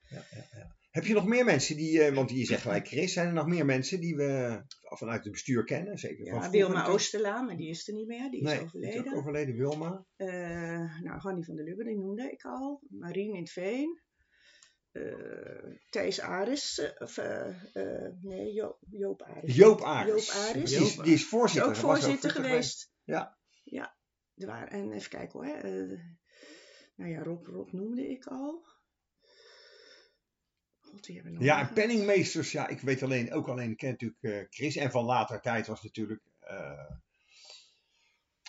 Heb 0.90 1.06
je 1.06 1.14
nog 1.14 1.26
meer 1.26 1.46
mensen 1.46 1.76
die, 1.78 2.02
eh, 2.04 2.16
want 2.16 2.30
je 2.30 2.46
zegt 2.46 2.62
gelijk 2.62 2.88
Chris, 2.88 3.14
zijn 3.14 3.28
er 3.28 3.34
nog 3.34 3.48
meer 3.48 3.66
mensen 3.66 4.00
die 4.00 4.16
we 4.16 4.62
vanuit 4.82 5.24
het 5.24 5.32
bestuur 5.32 5.64
kennen? 5.64 5.98
Zeker 5.98 6.28
van 6.30 6.42
Ja, 6.42 6.50
Wilma. 6.50 6.86
Oosterlaan, 6.88 7.46
maar 7.46 7.58
die 7.58 7.70
is 7.70 7.88
er 7.88 7.94
niet 7.94 8.08
meer. 8.08 8.30
Die 8.32 8.42
is 8.42 8.46
Nee, 8.46 8.56
die 8.58 8.66
is 8.66 8.74
overleden. 8.74 9.12
ook 9.12 9.18
overleden, 9.20 9.56
Wilma. 9.56 10.06
Eh, 10.16 11.02
nou, 11.02 11.20
Hanny 11.20 11.44
van 11.44 11.56
der 11.56 11.66
Lubbe, 11.66 11.84
die 11.84 11.98
noemde 11.98 12.32
ik 12.32 12.44
al. 12.44 12.82
Marien 12.90 13.34
in 13.34 13.40
het 13.42 13.52
Veen. 13.52 14.02
Eh, 14.92 15.74
Thijs 15.90 16.20
Aris. 16.20 16.82
Of, 16.98 17.18
nee, 18.22 18.54
Jo- 18.54 18.78
Joop 18.90 19.22
Aris. 19.22 19.56
Joop 19.56 19.82
Aris. 19.82 20.28
Joop 20.28 20.36
Aris. 20.36 20.70
Die 20.70 20.80
is, 20.86 20.96
die 20.96 21.14
is 21.14 21.26
voorzitter. 21.26 21.70
ook 21.70 21.76
voorzitter 21.76 22.30
geweest. 22.32 22.92
Ja. 23.04 23.38
Ja. 23.64 23.98
Er 24.36 24.48
waren, 24.48 24.70
en 24.70 24.92
even 24.92 25.10
kijken 25.10 25.40
hoor. 25.40 25.46
hè, 25.56 25.86
nou 26.96 27.12
ja, 27.12 27.24
Rob, 27.24 27.46
Rob 27.48 27.72
noemde 27.72 28.10
ik 28.10 28.26
al. 28.26 28.66
God, 30.92 31.04
die 31.06 31.16
hebben 31.16 31.34
nog 31.34 31.44
Ja, 31.44 31.60
en 31.68 31.74
penningmeesters, 31.74 32.52
ja, 32.52 32.68
ik 32.68 32.80
weet 32.80 33.04
alleen, 33.04 33.34
ook 33.34 33.48
alleen, 33.48 33.72
ik 33.72 33.78
ken 33.78 33.90
natuurlijk 33.90 34.24
eh, 34.24 34.46
Chris. 34.50 34.76
En 34.76 34.92
van 34.92 35.06
later 35.06 35.42
tijd 35.42 35.68
was 35.68 35.84
natuurlijk, 35.84 36.22
eh, 36.40 36.92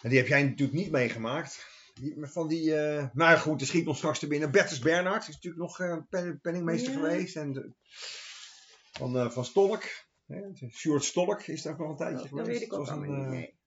en 0.03 0.09
die 0.09 0.19
heb 0.19 0.27
jij 0.27 0.43
natuurlijk 0.43 0.79
niet 0.79 0.91
meegemaakt. 0.91 1.67
Die, 1.95 2.15
van 2.21 2.49
die, 2.49 2.77
eh, 2.77 3.07
maar 3.13 3.39
goed, 3.39 3.61
er 3.61 3.67
schiet 3.67 3.85
nog 3.85 3.97
straks 3.97 4.19
te 4.19 4.27
binnen. 4.27 4.51
Bertus 4.51 4.79
Bernhard 4.79 5.29
is 5.29 5.35
natuurlijk 5.35 5.63
nog 5.63 5.81
eh, 5.81 5.97
pen- 6.09 6.41
penningmeester 6.41 6.93
Ja. 6.93 6.99
geweest. 6.99 7.37
En 7.37 7.53
de- 7.53 7.73
van, 8.93 9.19
eh, 9.19 9.31
van 9.31 9.45
Stolk, 9.45 9.83
Sjoerd 10.71 11.05
Stolk 11.05 11.43
is 11.43 11.63
daar 11.63 11.73
ook 11.73 11.79
nog 11.79 11.91
een 11.91 11.97
tijdje 11.97 12.17
Dat, 12.19 12.29
geweest. 12.29 12.47
dat 12.47 12.59
weet 12.59 12.67
ik 12.67 12.73
ook 12.73 12.89
een, 12.89 13.01
niet. 13.01 13.25
eh, 13.25 13.29
Nee. 13.31 13.59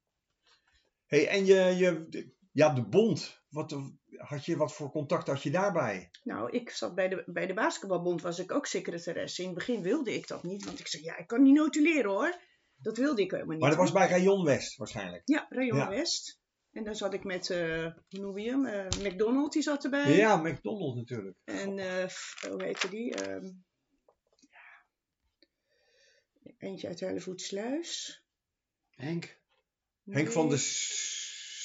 Hey, 1.05 1.27
en 1.27 1.45
je, 1.45 1.55
je, 1.55 2.27
ja, 2.51 2.73
de 2.73 2.81
bond, 2.83 3.42
wat, 3.53 3.75
had 4.17 4.45
je, 4.45 4.57
wat 4.57 4.73
voor 4.73 4.91
contact 4.91 5.27
had 5.27 5.43
je 5.43 5.51
daarbij? 5.51 6.09
Nou, 6.23 6.51
ik 6.51 6.69
zat 6.69 6.95
bij 6.95 7.09
de, 7.09 7.23
bij 7.25 7.47
de 7.47 7.53
basketbalbond, 7.53 8.21
was 8.21 8.39
ik 8.39 8.51
ook 8.51 8.65
secretaresse. 8.65 9.41
In 9.41 9.47
het 9.47 9.57
begin 9.57 9.81
wilde 9.81 10.13
ik 10.13 10.27
dat 10.27 10.43
niet, 10.43 10.65
want 10.65 10.79
ik 10.79 10.87
zei, 10.87 11.03
ja, 11.03 11.17
ik 11.17 11.27
kan 11.27 11.41
niet 11.41 11.55
notuleren 11.55 12.11
hoor. 12.11 12.39
Dat 12.77 12.97
wilde 12.97 13.21
ik 13.21 13.31
helemaal 13.31 13.51
niet. 13.51 13.61
Maar 13.61 13.69
dat 13.69 13.79
was 13.79 13.91
bij 13.91 14.07
Rayon 14.07 14.43
West 14.43 14.77
waarschijnlijk. 14.77 15.21
Ja, 15.25 15.45
Rayon 15.49 15.77
Ja. 15.77 15.89
West. 15.89 16.41
En 16.71 16.83
dan 16.83 16.95
zat 16.95 17.13
ik 17.13 17.23
met, 17.23 17.49
eh 17.49 17.87
hoe 18.09 18.19
noem 18.19 18.37
je 18.37 18.49
hem? 18.49 18.65
Eh, 18.65 18.85
McDonald, 18.99 19.53
die 19.53 19.61
zat 19.61 19.83
erbij. 19.83 20.15
Ja, 20.15 20.35
McDonald's 20.35 20.95
natuurlijk. 20.95 21.37
En 21.43 21.79
eh, 21.79 22.09
hoe 22.49 22.63
heette 22.63 22.89
die? 22.89 23.13
Ehm. 23.15 23.51
Eentje 26.57 26.87
uit 26.87 26.99
Hellevoetsluis. 26.99 28.23
Henk? 28.89 29.39
Henk 30.05 30.31
van 30.31 30.49
de 30.49 30.57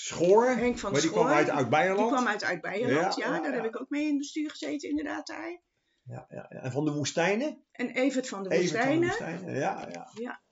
Schoor. 0.08 0.46
Henk 0.46 0.78
van 0.78 0.92
maar 0.92 1.00
die 1.00 1.10
Schoor. 1.10 1.24
kwam 1.24 1.36
uit 1.36 1.48
Oud-Beierland. 1.48 2.08
Die 2.08 2.16
kwam 2.16 2.26
uit 2.26 2.44
Uit-Beierland, 2.44 3.14
Ja, 3.16 3.26
ja, 3.26 3.34
ja, 3.34 3.42
Daar 3.42 3.50
ja. 3.50 3.56
heb 3.56 3.64
ik 3.64 3.80
ook 3.80 3.90
mee 3.90 4.02
in 4.02 4.08
het 4.08 4.18
bestuur 4.18 4.50
gezeten, 4.50 4.88
inderdaad. 4.88 5.26
Daar. 5.26 5.62
Ja, 6.02 6.26
ja, 6.28 6.46
ja. 6.48 6.62
En 6.62 6.72
van 6.72 6.84
de 6.84 6.92
Woestijnen. 6.92 7.64
En 7.72 7.90
Evert 7.90 8.28
van 8.28 8.42
de 8.42 8.50
Evert 8.50 8.82
van 8.82 9.00
de 9.00 9.06
Woestijnen. 9.06 9.08
Woestijnen. 9.08 9.54
Ja, 9.54 9.88
ja. 10.14 10.42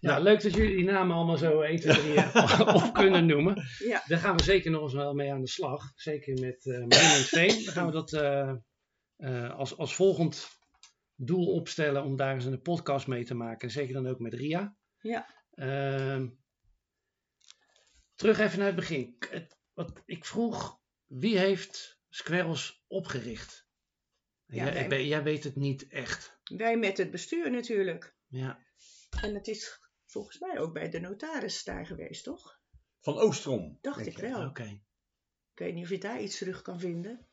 Nou, 0.00 0.22
leuk 0.22 0.42
dat 0.42 0.54
jullie 0.54 0.76
die 0.76 0.84
namen 0.84 1.16
allemaal 1.16 1.36
zo 1.36 1.60
1, 1.60 1.80
2, 1.80 1.94
3 1.96 2.14
eh, 2.14 2.74
op 2.74 2.94
kunnen 2.94 3.26
noemen. 3.26 3.62
Ja. 3.78 4.02
Daar 4.06 4.18
gaan 4.18 4.36
we 4.36 4.42
zeker 4.42 4.70
nog 4.70 4.82
eens 4.82 4.92
wel 4.92 5.14
mee 5.14 5.32
aan 5.32 5.40
de 5.40 5.48
slag. 5.48 5.92
Zeker 5.94 6.40
met 6.40 6.64
uh, 6.64 6.78
Marine 6.78 7.14
en 7.14 7.24
Veen. 7.24 7.64
Dan 7.64 7.72
gaan 7.72 7.86
we 7.86 7.92
dat 7.92 8.12
eh, 8.12 8.54
eh, 9.16 9.58
als, 9.58 9.76
als 9.76 9.94
volgend 9.94 10.48
doel 11.14 11.46
opstellen 11.46 12.04
om 12.04 12.16
daar 12.16 12.34
eens 12.34 12.44
een 12.44 12.62
podcast 12.62 13.06
mee 13.06 13.24
te 13.24 13.34
maken. 13.34 13.70
Zeker 13.70 13.94
dan 13.94 14.06
ook 14.06 14.18
met 14.18 14.34
Ria. 14.34 14.76
Ja. 14.98 15.26
Ehm, 15.50 16.28
terug 18.16 18.38
even 18.38 18.58
naar 18.58 18.66
het 18.66 18.76
begin. 18.76 19.16
Het- 19.30 19.56
wat 19.72 20.02
ik 20.04 20.24
vroeg, 20.24 20.80
wie 21.06 21.38
heeft 21.38 22.00
Squirrels 22.08 22.84
opgericht? 22.86 23.66
Ja, 24.46 24.64
jij, 24.64 24.72
wij- 24.72 24.88
ben- 24.88 25.06
jij 25.06 25.22
weet 25.22 25.44
het 25.44 25.56
niet 25.56 25.88
echt. 25.88 26.40
Wij 26.44 26.76
met 26.78 26.96
het 26.98 27.10
bestuur 27.10 27.50
natuurlijk. 27.50 28.14
Ja. 28.26 28.58
En 29.22 29.34
het 29.34 29.46
is 29.46 29.80
volgens 30.06 30.38
mij 30.38 30.58
ook 30.58 30.72
bij 30.72 30.90
de 30.90 31.00
notaris 31.00 31.64
daar 31.64 31.86
geweest, 31.86 32.24
toch? 32.24 32.60
Van 33.00 33.18
Oostrom. 33.18 33.78
Dacht 33.80 34.06
ik 34.06 34.18
wel. 34.18 34.46
Oké. 34.46 34.80
Ik 35.52 35.58
weet 35.64 35.74
niet 35.74 35.84
of 35.84 35.90
je 35.90 35.98
daar 35.98 36.20
iets 36.22 36.38
terug 36.38 36.62
kan 36.62 36.80
vinden. 36.80 37.26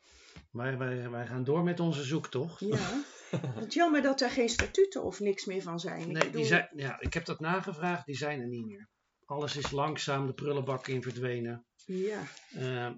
Maar 0.50 0.78
wij, 0.78 1.10
wij 1.10 1.26
gaan 1.26 1.44
door 1.44 1.62
met 1.62 1.80
onze 1.80 2.02
zoektocht. 2.02 2.60
Ja. 2.60 3.04
Want 3.54 3.74
jammer 3.74 4.02
dat 4.02 4.20
er 4.20 4.30
geen 4.30 4.48
statuten 4.48 5.02
of 5.02 5.20
niks 5.20 5.44
meer 5.44 5.62
van 5.62 5.80
zijn. 5.80 6.00
Ik 6.00 6.22
Nee, 6.22 6.30
die 6.30 6.44
zijn, 6.44 6.68
ja, 6.76 7.00
ik 7.00 7.14
heb 7.14 7.24
dat 7.24 7.40
nagevraagd, 7.40 8.06
die 8.06 8.16
zijn 8.16 8.40
er 8.40 8.46
niet 8.46 8.66
meer. 8.66 8.88
Alles 9.26 9.56
is 9.56 9.70
langzaam 9.70 10.26
de 10.26 10.32
prullenbak 10.34 10.86
in 10.88 11.02
verdwenen. 11.02 11.66
Ja. 11.86 12.22
Eh, 12.54 12.90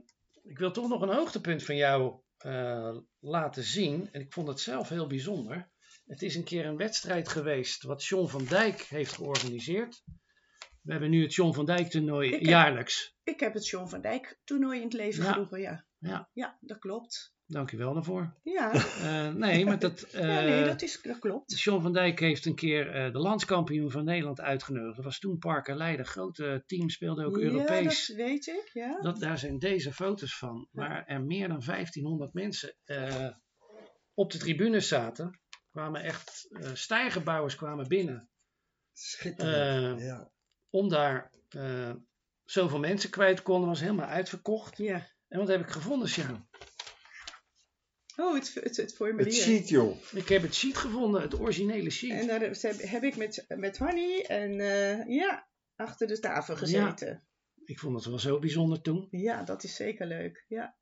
ik 0.42 0.58
wil 0.58 0.70
toch 0.72 0.88
nog 0.88 1.00
een 1.02 1.14
hoogtepunt 1.14 1.62
van 1.64 1.76
jou 1.76 2.20
eh, 2.36 2.96
laten 3.18 3.62
zien. 3.62 4.08
En 4.12 4.20
ik 4.20 4.32
vond 4.32 4.48
het 4.48 4.60
zelf 4.60 4.88
heel 4.88 5.06
bijzonder. 5.06 5.70
Het 6.06 6.22
is 6.22 6.34
een 6.34 6.44
keer 6.44 6.66
een 6.66 6.76
wedstrijd 6.76 7.28
geweest 7.28 7.82
wat 7.82 8.04
John 8.04 8.26
van 8.28 8.44
Dijk 8.44 8.80
heeft 8.80 9.12
georganiseerd. 9.12 10.02
We 10.82 10.92
hebben 10.92 11.10
nu 11.10 11.22
het 11.22 11.34
John 11.34 11.52
van 11.54 11.64
Dijk 11.64 11.90
toernooi 11.90 12.26
Ik 12.28 12.34
heb- 12.34 12.42
jaarlijks. 12.48 13.16
Ik 13.22 13.40
heb 13.40 13.54
het 13.54 13.68
John 13.68 13.88
van 13.88 14.00
Dijk 14.00 14.40
toernooi 14.44 14.78
in 14.78 14.84
het 14.84 14.92
leven 14.92 15.24
Ja. 15.24 15.32
geroepen, 15.32 15.60
ja. 15.60 15.86
Ja. 15.98 16.30
Ja, 16.32 16.58
dat 16.60 16.78
klopt. 16.78 17.34
Dank 17.48 17.70
u 17.72 17.76
wel 17.78 17.94
daarvoor. 17.94 18.34
Ja, 18.42 18.72
Eh, 18.72 19.28
nee, 19.28 19.64
maar 19.64 19.78
dat, 19.78 20.06
ja 20.12 20.20
nee, 20.20 20.60
eh, 20.60 20.66
dat, 20.66 20.82
is, 20.82 21.02
dat 21.02 21.18
klopt. 21.18 21.60
John 21.60 21.82
van 21.82 21.92
Dijk 21.92 22.20
heeft 22.20 22.46
een 22.46 22.54
keer 22.54 22.90
eh, 22.94 23.12
de 23.12 23.18
landskampioen 23.18 23.90
van 23.90 24.04
Nederland 24.04 24.40
uitgenodigd. 24.40 24.96
Dat 24.96 25.04
was 25.04 25.18
toen 25.18 25.38
Parker 25.38 25.76
Leiden. 25.76 26.06
Grote 26.06 26.62
team 26.66 26.88
speelde 26.90 27.24
ook 27.24 27.36
Ja, 27.38 27.42
Europees. 27.44 28.06
dat 28.06 28.16
weet 28.16 28.46
ik, 28.46 28.70
ja. 28.72 29.00
Dat, 29.00 29.20
daar 29.20 29.38
zijn 29.38 29.58
deze 29.58 29.92
foto's 29.92 30.38
van. 30.38 30.68
Waar 30.72 31.04
er 31.06 31.22
meer 31.22 31.48
dan 31.48 31.62
1500 31.66 32.32
mensen 32.32 32.74
eh, 32.84 33.28
op 34.14 34.30
de 34.32 34.38
tribunes 34.38 34.88
zaten. 34.88 35.40
Kwamen 35.70 36.02
echt 36.02 36.46
eh 36.50 36.70
stijgerbouwers 36.74 37.56
kwamen 37.56 37.88
binnen. 37.88 38.28
Schitterend. 38.92 40.00
Ja. 40.00 40.30
Om 40.70 40.88
daar 40.88 41.30
eh, 41.48 41.92
zoveel 42.44 42.78
mensen 42.78 43.10
kwijt 43.10 43.36
te 43.36 43.42
konden. 43.42 43.68
Was 43.68 43.80
helemaal 43.80 44.06
uitverkocht. 44.08 44.76
ja. 44.76 45.06
En 45.28 45.38
wat 45.38 45.48
heb 45.48 45.60
ik 45.60 45.68
gevonden, 45.70 46.08
Sjaan? 46.08 46.48
Oh, 48.16 48.34
het, 48.34 48.54
het, 48.54 48.76
het 48.76 48.94
formulier. 48.94 49.24
Het 49.24 49.34
sheet, 49.34 49.68
joh. 49.68 49.96
Ik 50.12 50.28
heb 50.28 50.42
het 50.42 50.54
sheet 50.54 50.76
gevonden. 50.76 51.22
Het 51.22 51.40
originele 51.40 51.90
sheet. 51.90 52.10
En 52.10 52.26
daar 52.26 52.40
heb, 52.40 53.02
ik 53.02 53.16
met, 53.16 53.44
met 53.48 53.78
Hanny 53.78 54.20
en 54.20 54.60
eh, 54.60 55.08
ja, 55.08 55.48
achter 55.76 56.06
de 56.06 56.20
tafel 56.20 56.56
gezeten. 56.56 57.26
Ik 57.64 57.78
vond 57.78 57.96
het 57.96 58.04
wel 58.04 58.18
zo 58.18 58.38
bijzonder 58.38 58.80
toen. 58.80 59.08
Ja. 59.10 59.42
dat 59.42 59.64
is 59.64 59.74
zeker 59.74 60.06
leuk. 60.06 60.44
Ja. 60.48 60.76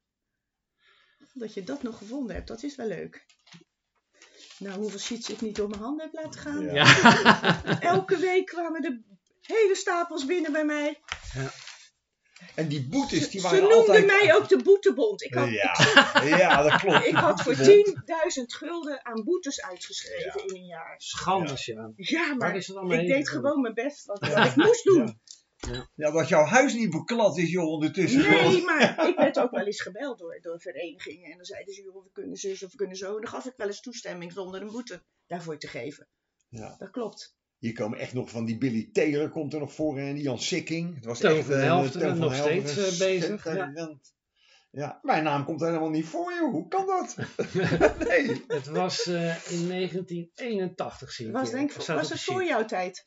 Dat 1.33 1.55
je 1.55 1.63
dat 1.63 1.83
nog 1.83 1.99
gevonden 1.99 2.35
hebt, 2.35 2.49
dat 2.49 2.63
is 2.63 2.77
wel 2.77 2.87
leuk. 2.87 3.27
Nou, 4.59 4.81
hoeveel 4.81 4.99
sheets 4.99 5.31
ik 5.31 5.41
niet 5.41 5.57
door 5.57 5.69
mijn 5.69 5.83
handen 5.83 6.05
heb 6.05 6.15
laten 6.15 6.41
gaan. 6.41 6.65
Ja. 6.65 6.73
Ja. 6.73 7.81
Elke 7.81 8.17
week 8.17 8.47
kwamen 8.47 8.83
de 8.83 9.03
hele 9.41 9.75
stapels 9.75 10.27
binnen 10.27 10.53
bij 10.53 10.65
mij. 10.65 11.01
En 12.55 12.69
die 12.69 12.89
boetes, 12.89 13.31
die 13.31 13.41
Ze 13.41 13.47
waren 13.47 13.61
noemden 13.61 13.79
altijd... 13.79 14.07
mij 14.07 14.35
ook 14.35 14.49
de 14.49 14.63
boetebond. 14.63 15.23
Ik 15.23 15.35
had, 15.35 15.51
Ja, 15.51 15.75
ja, 16.39 16.63
dat 16.63 16.81
klopt. 16.81 17.07
ik 17.07 17.15
had 17.15 17.43
voor 17.43 17.55
10.000 17.55 17.63
gulden 18.47 19.05
aan 19.05 19.25
boetes 19.25 19.63
uitgeschreven 19.63 20.47
in 20.47 20.55
een 20.55 20.67
jaar. 20.67 20.95
Schande. 20.99 21.53
Ja, 21.97 22.27
Waar 22.27 22.37
maar 22.37 22.57
is 22.57 22.67
het 22.67 22.77
allemaal 22.77 22.99
ik 22.99 23.07
deed 23.07 23.29
gewoon 23.29 23.61
mijn 23.61 23.75
best 23.75 24.05
wat, 24.07 24.29
wat 24.29 24.47
ik 24.47 24.57
moest 24.57 24.85
doen. 24.85 25.21
Ja, 25.95 26.11
dat 26.11 26.29
jouw 26.29 26.45
huis 26.45 26.75
niet 26.75 26.91
beklad 26.91 27.39
is, 27.39 27.51
joh, 27.51 27.69
ondertussen. 27.69 28.23
Nee, 28.31 28.63
maar 28.63 29.09
ik 29.09 29.17
werd 29.17 29.39
ook 29.39 29.51
wel 29.51 29.67
eens 29.67 29.83
gebeld 29.83 30.19
door, 30.19 30.39
door 30.41 30.61
verenigingen. 30.61 31.31
En 31.31 31.37
dan 31.37 31.45
zeiden 31.45 31.75
ze, 31.75 31.83
joh, 31.83 32.05
we 32.05 32.11
kunnen 32.13 32.37
zus 32.37 32.63
of 32.63 32.71
we 32.71 32.77
kunnen 32.77 32.97
zo. 32.97 33.15
En 33.15 33.21
dan 33.21 33.31
gaf 33.31 33.45
ik 33.45 33.53
wel 33.57 33.67
eens 33.67 33.81
toestemming 33.81 34.33
zonder 34.33 34.63
een 34.63 34.71
boete 34.71 35.03
daarvoor 35.27 35.59
te 35.59 35.69
geven. 35.69 36.09
Ja. 36.49 36.77
Dat 36.79 36.91
klopt. 36.91 37.37
Hier 37.65 37.73
komen 37.73 37.99
echt 37.99 38.13
nog 38.13 38.31
van 38.31 38.45
die 38.45 38.59
Billy 38.59 38.89
Taylor 38.93 39.31
komt 39.31 39.53
er 39.53 39.59
nog 39.61 39.73
voor 39.75 39.99
en 39.99 40.15
die 40.15 40.23
Jan 40.23 40.39
Sikking. 40.39 40.95
Het 40.95 41.05
was 41.05 41.19
Toon 41.19 41.37
echt 41.37 41.47
van 41.47 41.55
eh, 41.55 41.85
van 41.91 42.19
nog 42.19 42.35
steeds, 42.35 42.77
eh, 42.77 42.99
bezig. 42.99 43.45
Ja. 44.71 44.99
mijn 45.03 45.25
naam 45.25 45.45
komt 45.45 45.61
er 45.61 45.67
helemaal 45.67 45.91
niet 45.91 46.07
voor, 46.07 46.33
joh. 46.33 46.51
Hoe 46.51 46.69
kan 46.69 46.87
dat? 46.87 47.17
nee. 48.09 48.45
Het 48.47 48.67
was 48.67 49.07
eh, 49.07 49.53
in 49.53 49.69
1981, 49.69 51.13
zie 51.13 51.27
ik 51.27 51.33
Was, 51.33 51.51
denk, 51.51 51.73
was 51.73 51.87
het 51.87 52.09
de 52.09 52.19
voor 52.19 52.45
jouw 52.45 52.65
tijd? 52.65 53.05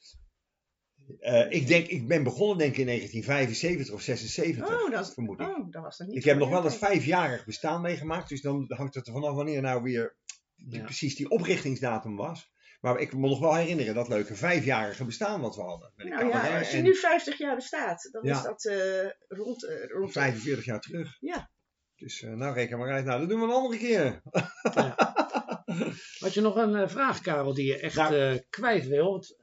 Eh, 1.19 1.51
ik 1.51 1.67
denk, 1.67 1.87
ik 1.87 2.07
ben 2.07 2.23
begonnen 2.23 2.57
denk 2.57 2.71
ik 2.71 2.77
in 2.77 2.85
1975 2.85 3.93
of 3.93 4.01
76, 4.01 4.67
Oh, 4.69 4.91
dat, 4.91 5.13
vermoed 5.13 5.39
ik. 5.39 5.47
oh, 5.47 5.71
dat 5.71 5.83
was 5.83 5.99
niet 5.99 6.15
ik 6.17 6.23
heb 6.23 6.37
nog 6.37 6.49
wel 6.49 6.63
het 6.63 6.75
vijfjarig 6.77 7.45
bestaan 7.45 7.81
meegemaakt, 7.81 8.29
dus 8.29 8.41
dan 8.41 8.65
hangt 8.67 8.95
het 8.95 9.07
er 9.07 9.13
vanaf 9.13 9.35
wanneer 9.35 9.61
nou 9.61 9.83
weer 9.83 10.15
die- 10.55 10.79
Ja. 10.79 10.83
precies 10.85 11.15
die 11.15 11.29
oprichtingsdatum 11.29 12.15
was. 12.15 12.55
Maar 12.79 12.99
ik 12.99 13.13
me 13.13 13.27
nog 13.27 13.39
wel 13.39 13.55
herinneren 13.55 13.95
dat 13.95 14.07
leuke 14.07 14.35
vijfjarige 14.35 15.05
bestaan 15.05 15.41
wat 15.41 15.55
we 15.55 15.61
hadden. 15.61 15.91
Met 15.95 16.07
Nou 16.07 16.27
ja, 16.27 16.57
als 16.59 16.71
je 16.71 16.77
en 16.77 16.83
nu 16.83 16.95
50 16.95 17.37
jaar 17.37 17.55
bestaat, 17.55 18.09
dan 18.11 18.23
Ja. 18.23 18.37
is 18.37 18.43
dat 18.43 18.65
eh, 18.65 19.09
rond, 19.27 19.65
eh, 19.67 19.89
rond 19.89 20.11
45 20.11 20.65
jaar 20.65 20.79
terug. 20.79 21.17
Ja. 21.19 21.49
Dus 21.95 22.21
eh, 22.21 22.33
nou 22.33 22.53
reken 22.53 22.77
maar 22.77 22.91
uit. 22.91 23.05
Nou, 23.05 23.19
dat 23.19 23.29
doen 23.29 23.39
we 23.39 23.45
een 23.45 23.51
andere 23.51 23.77
keer. 23.77 24.21
Had 26.19 26.33
je 26.33 26.41
nog 26.41 26.55
een 26.55 26.89
vraag, 26.89 27.21
Karel, 27.21 27.53
die 27.53 27.65
je 27.65 27.79
echt 27.79 27.95
Nou. 27.95 28.41
kwijt 28.49 28.87
wilt? 28.87 29.35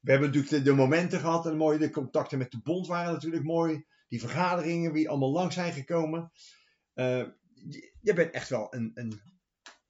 We 0.00 0.10
hebben 0.10 0.26
natuurlijk 0.28 0.48
de, 0.54 0.62
de 0.62 0.72
momenten 0.72 1.20
gehad 1.20 1.46
en 1.46 1.56
mooi, 1.56 1.78
de 1.78 1.90
contacten 1.90 2.38
met 2.38 2.50
de 2.50 2.60
bond 2.62 2.86
waren 2.86 3.12
natuurlijk 3.12 3.44
mooi. 3.44 3.84
Die 4.08 4.20
vergaderingen, 4.20 4.92
wie 4.92 5.08
allemaal 5.08 5.32
lang 5.32 5.52
zijn 5.52 5.72
gekomen. 5.72 6.32
Je, 6.94 7.92
je 8.00 8.14
bent 8.14 8.30
echt 8.30 8.48
wel 8.48 8.66
een, 8.74 8.90
een, 8.94 9.20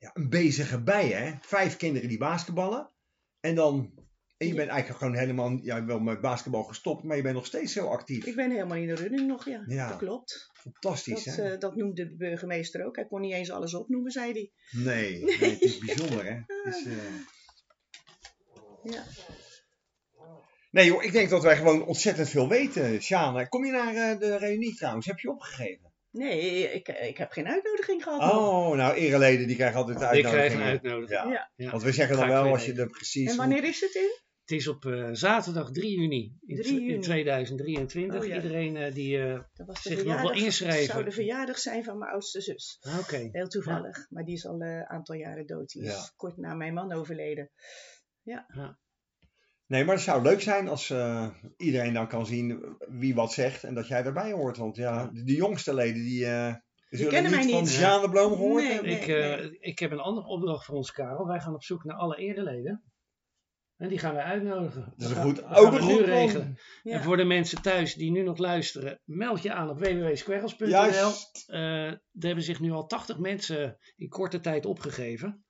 ja, 0.01 0.11
een 0.15 0.29
bezige 0.29 0.83
bij, 0.83 1.09
hè? 1.09 1.33
Vijf 1.41 1.77
kinderen 1.77 2.09
die 2.09 2.19
basketballen. 2.19 2.91
En 3.41 3.55
dan, 3.55 3.93
en 4.37 4.47
je 4.47 4.55
bent 4.55 4.69
eigenlijk 4.69 4.99
gewoon 5.01 5.17
helemaal, 5.17 5.59
ja, 5.63 5.85
wel 5.85 6.01
met 6.01 6.21
basketbal 6.21 6.63
gestopt, 6.63 7.05
maar 7.05 7.17
je 7.17 7.23
bent 7.23 7.35
nog 7.35 7.47
steeds 7.47 7.75
heel 7.75 7.91
actief. 7.91 8.27
Ik 8.27 8.37
ben 8.37 8.51
helemaal 8.51 8.77
in 8.77 8.87
de 8.87 8.95
running 8.95 9.27
nog, 9.27 9.45
ja. 9.49 9.63
Ja. 9.67 9.89
Dat 9.89 9.99
klopt. 9.99 10.51
Fantastisch, 10.53 11.25
Dat, 11.25 11.37
hè? 11.37 11.53
eh, 11.53 11.59
dat 11.59 11.77
noemde 11.77 12.09
de 12.09 12.17
burgemeester 12.17 12.87
ook. 12.87 12.97
Hij 12.97 13.07
kon 13.07 13.21
niet 13.21 13.33
eens 13.33 13.51
alles 13.51 13.75
opnoemen, 13.75 14.11
zei 14.11 14.33
hij. 14.33 14.51
nee, 14.83 15.25
nee, 15.25 15.51
het 15.51 15.61
is 15.61 15.79
bijzonder, 15.79 16.25
hè? 16.25 16.35
Het 16.47 16.75
is, 16.75 16.85
eh, 16.87 16.93
Ja. 18.83 19.05
Nee 20.71 20.87
joh, 20.87 21.03
ik 21.03 21.13
denk 21.13 21.31
dat 21.31 21.43
wij 21.43 21.57
gewoon 21.57 21.85
ontzettend 21.85 22.29
veel 22.29 22.49
weten, 22.49 23.03
Sjaan. 23.03 23.49
Kom 23.49 23.65
je 23.65 23.73
naar 23.73 23.95
eh, 23.95 24.19
de 24.19 24.37
reunie 24.37 24.75
trouwens? 24.75 25.07
Heb 25.07 25.19
je 25.19 25.31
opgegeven? 25.31 25.90
Nee, 26.11 26.73
ik, 26.73 26.89
ik 26.89 27.17
heb 27.17 27.31
geen 27.31 27.47
uitnodiging 27.49 28.03
gehad. 28.03 28.21
nog. 28.21 28.31
Oh, 28.71 28.77
nou 28.77 28.95
ereleden 28.95 29.47
die 29.47 29.57
krijgen 29.57 29.79
altijd 29.79 29.99
de 29.99 30.05
ik 30.05 30.11
uitnodiging. 30.11 30.47
krijg 30.49 30.55
een 30.55 30.69
uitnodiging. 30.69 31.21
Ja. 31.21 31.31
Ja. 31.31 31.51
Ja. 31.57 31.71
Want 31.71 31.83
we 31.83 31.93
zeggen 31.93 32.17
dan 32.17 32.29
wel 32.29 32.45
als 32.53 32.67
je 32.67 32.73
er 32.75 32.91
precies... 32.91 33.31
En 33.31 33.37
wanneer 33.37 33.65
is 33.65 33.81
het 33.81 33.95
in? 33.95 34.11
Het 34.41 34.59
is 34.59 34.69
op 34.69 34.85
eh, 34.85 35.09
zaterdag 35.13 35.71
3 35.73 36.01
juni 36.01 36.35
in, 36.47 36.57
3 36.57 36.75
in 36.81 36.85
juni. 36.87 37.01
2023. 37.03 38.21
Oh, 38.21 38.27
ja. 38.27 38.35
Iedereen 38.35 38.77
eh, 38.77 38.95
die... 38.95 39.23
eh, 39.23 39.41
Dat 39.53 39.67
was 39.67 39.83
de 39.83 39.89
Zich 39.89 39.99
nog 39.99 40.07
wel 40.07 40.15
verjaardag, 40.17 40.43
inschrijven. 40.45 40.85
zou 40.93 41.05
de 41.05 41.11
verjaardag 41.11 41.59
zijn 41.59 41.85
van 41.85 41.99
mijn 41.99 42.11
oudste 42.13 42.41
zus. 42.41 42.79
ah, 42.81 42.99
Oké. 42.99 43.29
Heel 43.33 43.49
toevallig. 43.49 44.07
Maar 44.11 44.25
die 44.25 44.35
is 44.35 44.47
al 44.47 44.61
een 44.61 44.87
aantal 44.87 45.15
jaren 45.15 45.47
dood. 45.47 45.69
Die 45.73 45.83
is 45.83 45.89
Ja. 45.89 46.11
kort 46.17 46.37
na 46.37 46.55
mijn 46.55 46.75
man 46.75 46.93
overleden. 46.93 47.51
Nee, 49.71 49.85
maar 49.85 49.95
het 49.95 50.05
zou 50.05 50.23
leuk 50.23 50.41
zijn 50.41 50.69
als 50.69 50.91
eh, 50.91 51.29
iedereen 51.57 51.93
dan 51.93 52.09
kan 52.09 52.27
zien 52.27 52.77
wie 52.89 53.15
wat 53.15 53.33
zegt 53.33 53.65
en 53.65 53.75
dat 53.75 53.89
jij 53.89 54.05
erbij 54.05 54.33
hoort. 54.33 54.57
Want 54.57 54.77
ja, 54.77 55.07
de, 55.07 55.25
de 55.25 55.35
jongste 55.35 55.75
leden 55.75 56.03
die... 56.03 56.27
eh 56.27 56.55
zullen 56.89 57.13
kennen 57.13 57.31
mij 57.31 57.45
niet 57.45 57.53
van 57.53 57.63
niet. 57.63 58.03
De 58.03 58.09
Bloem 58.11 58.33
gehoord 58.33 58.83
Nee. 58.83 58.99
Ik, 58.99 59.07
eh, 59.07 59.45
ik 59.61 59.79
heb 59.79 59.91
een 59.91 59.99
andere 59.99 60.27
opdracht 60.27 60.65
voor 60.65 60.77
ons, 60.77 60.93
Karel. 60.93 61.27
Wij 61.27 61.41
gaan 61.41 61.55
op 61.55 61.63
zoek 61.63 61.85
naar 61.85 61.97
alle 61.97 62.17
ereleden. 62.17 62.83
En 63.77 63.89
die 63.89 63.99
gaan 63.99 64.15
wij 64.15 64.23
uitnodigen. 64.23 64.93
Dat 64.97 65.11
is 65.11 65.17
een 65.17 65.23
goed, 65.23 65.45
ook 65.45 65.73
een 65.73 65.81
goed 65.81 66.01
regelen. 66.01 66.59
Ja. 66.83 66.93
En 66.93 67.03
voor 67.03 67.17
de 67.17 67.25
mensen 67.25 67.63
thuis 67.63 67.95
die 67.95 68.11
nu 68.11 68.23
nog 68.23 68.39
luisteren, 68.39 69.01
meld 69.05 69.43
je 69.43 69.53
aan 69.53 69.71
op 69.71 69.79
www.squirrels.nl. 69.79 70.69
Juist. 70.69 71.45
Eh, 71.47 71.87
er 71.87 72.01
hebben 72.21 72.45
zich 72.45 72.61
nu 72.61 72.71
al 72.71 72.87
80 72.87 73.19
mensen 73.19 73.79
in 73.97 74.09
korte 74.09 74.41
tijd 74.41 74.67
opgegeven. 74.67 75.45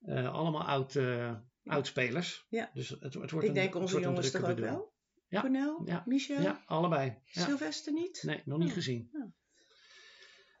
Eh, 0.00 0.32
allemaal 0.32 0.64
oud, 0.64 0.94
eh, 0.94 1.34
oudspelers. 1.66 2.46
Ja. 2.48 2.70
Dus 2.74 2.88
het, 2.88 3.02
het 3.02 3.14
wordt 3.14 3.32
Ik 3.32 3.42
een, 3.48 3.54
denk 3.54 3.72
het 3.72 3.82
onze 3.82 3.92
wordt 3.92 4.06
een 4.06 4.12
jongens 4.12 4.30
toch 4.30 4.42
drukke 4.42 4.62
ook 4.62 4.68
wel? 4.68 4.92
Ja. 5.28 5.40
Cornel? 5.40 5.82
Ja. 5.84 6.02
Michel? 6.06 6.42
Ja, 6.42 6.62
allebei. 6.66 7.18
Ja. 7.24 7.44
Sylvester 7.44 7.92
niet? 7.92 8.22
Nee, 8.26 8.42
nog 8.44 8.58
niet 8.58 8.68
Oh. 8.68 8.74
gezien. 8.74 9.10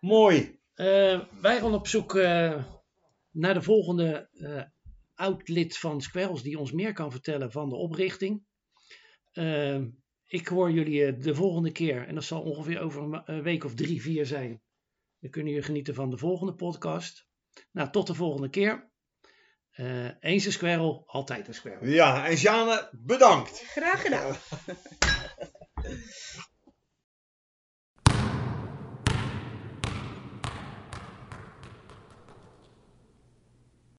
Mooi. 0.00 0.60
Eh, 0.74 1.20
wij 1.40 1.58
gaan 1.60 1.74
op 1.74 1.86
zoek 1.86 2.14
eh, 2.14 2.64
naar 3.30 3.54
de 3.54 3.62
volgende 3.62 4.28
eh 4.32 4.62
oud-lid 5.14 5.78
van 5.78 6.00
Squirrels 6.00 6.42
die 6.42 6.58
ons 6.58 6.72
meer 6.72 6.92
kan 6.92 7.10
vertellen 7.10 7.50
van 7.52 7.68
de 7.68 7.74
oprichting. 7.74 8.44
Ik 10.26 10.46
hoor 10.48 10.70
jullie 10.70 11.16
de 11.16 11.34
volgende 11.34 11.72
keer, 11.72 12.06
en 12.06 12.14
dat 12.14 12.24
zal 12.24 12.42
ongeveer 12.42 12.80
over 12.80 13.02
een 13.02 13.22
een 13.24 13.42
week 13.42 13.64
of 13.64 13.74
drie, 13.74 14.02
vier 14.02 14.26
zijn. 14.26 14.62
Dan 15.20 15.30
kunnen 15.30 15.52
jullie 15.52 15.66
genieten 15.66 15.94
van 15.94 16.10
de 16.10 16.18
volgende 16.18 16.54
podcast. 16.54 17.26
Nou, 17.72 17.90
tot 17.90 18.06
de 18.06 18.14
volgende 18.14 18.48
keer. 18.48 18.90
Eh, 19.76 20.08
eens 20.20 20.44
een 20.44 20.52
squirrel, 20.52 21.04
altijd 21.06 21.48
een 21.48 21.54
squirrel. 21.54 21.86
Ja, 21.86 22.26
en 22.26 22.36
Sjane, 22.36 22.88
bedankt. 22.92 23.62
Graag 23.66 24.02
gedaan. 24.02 24.36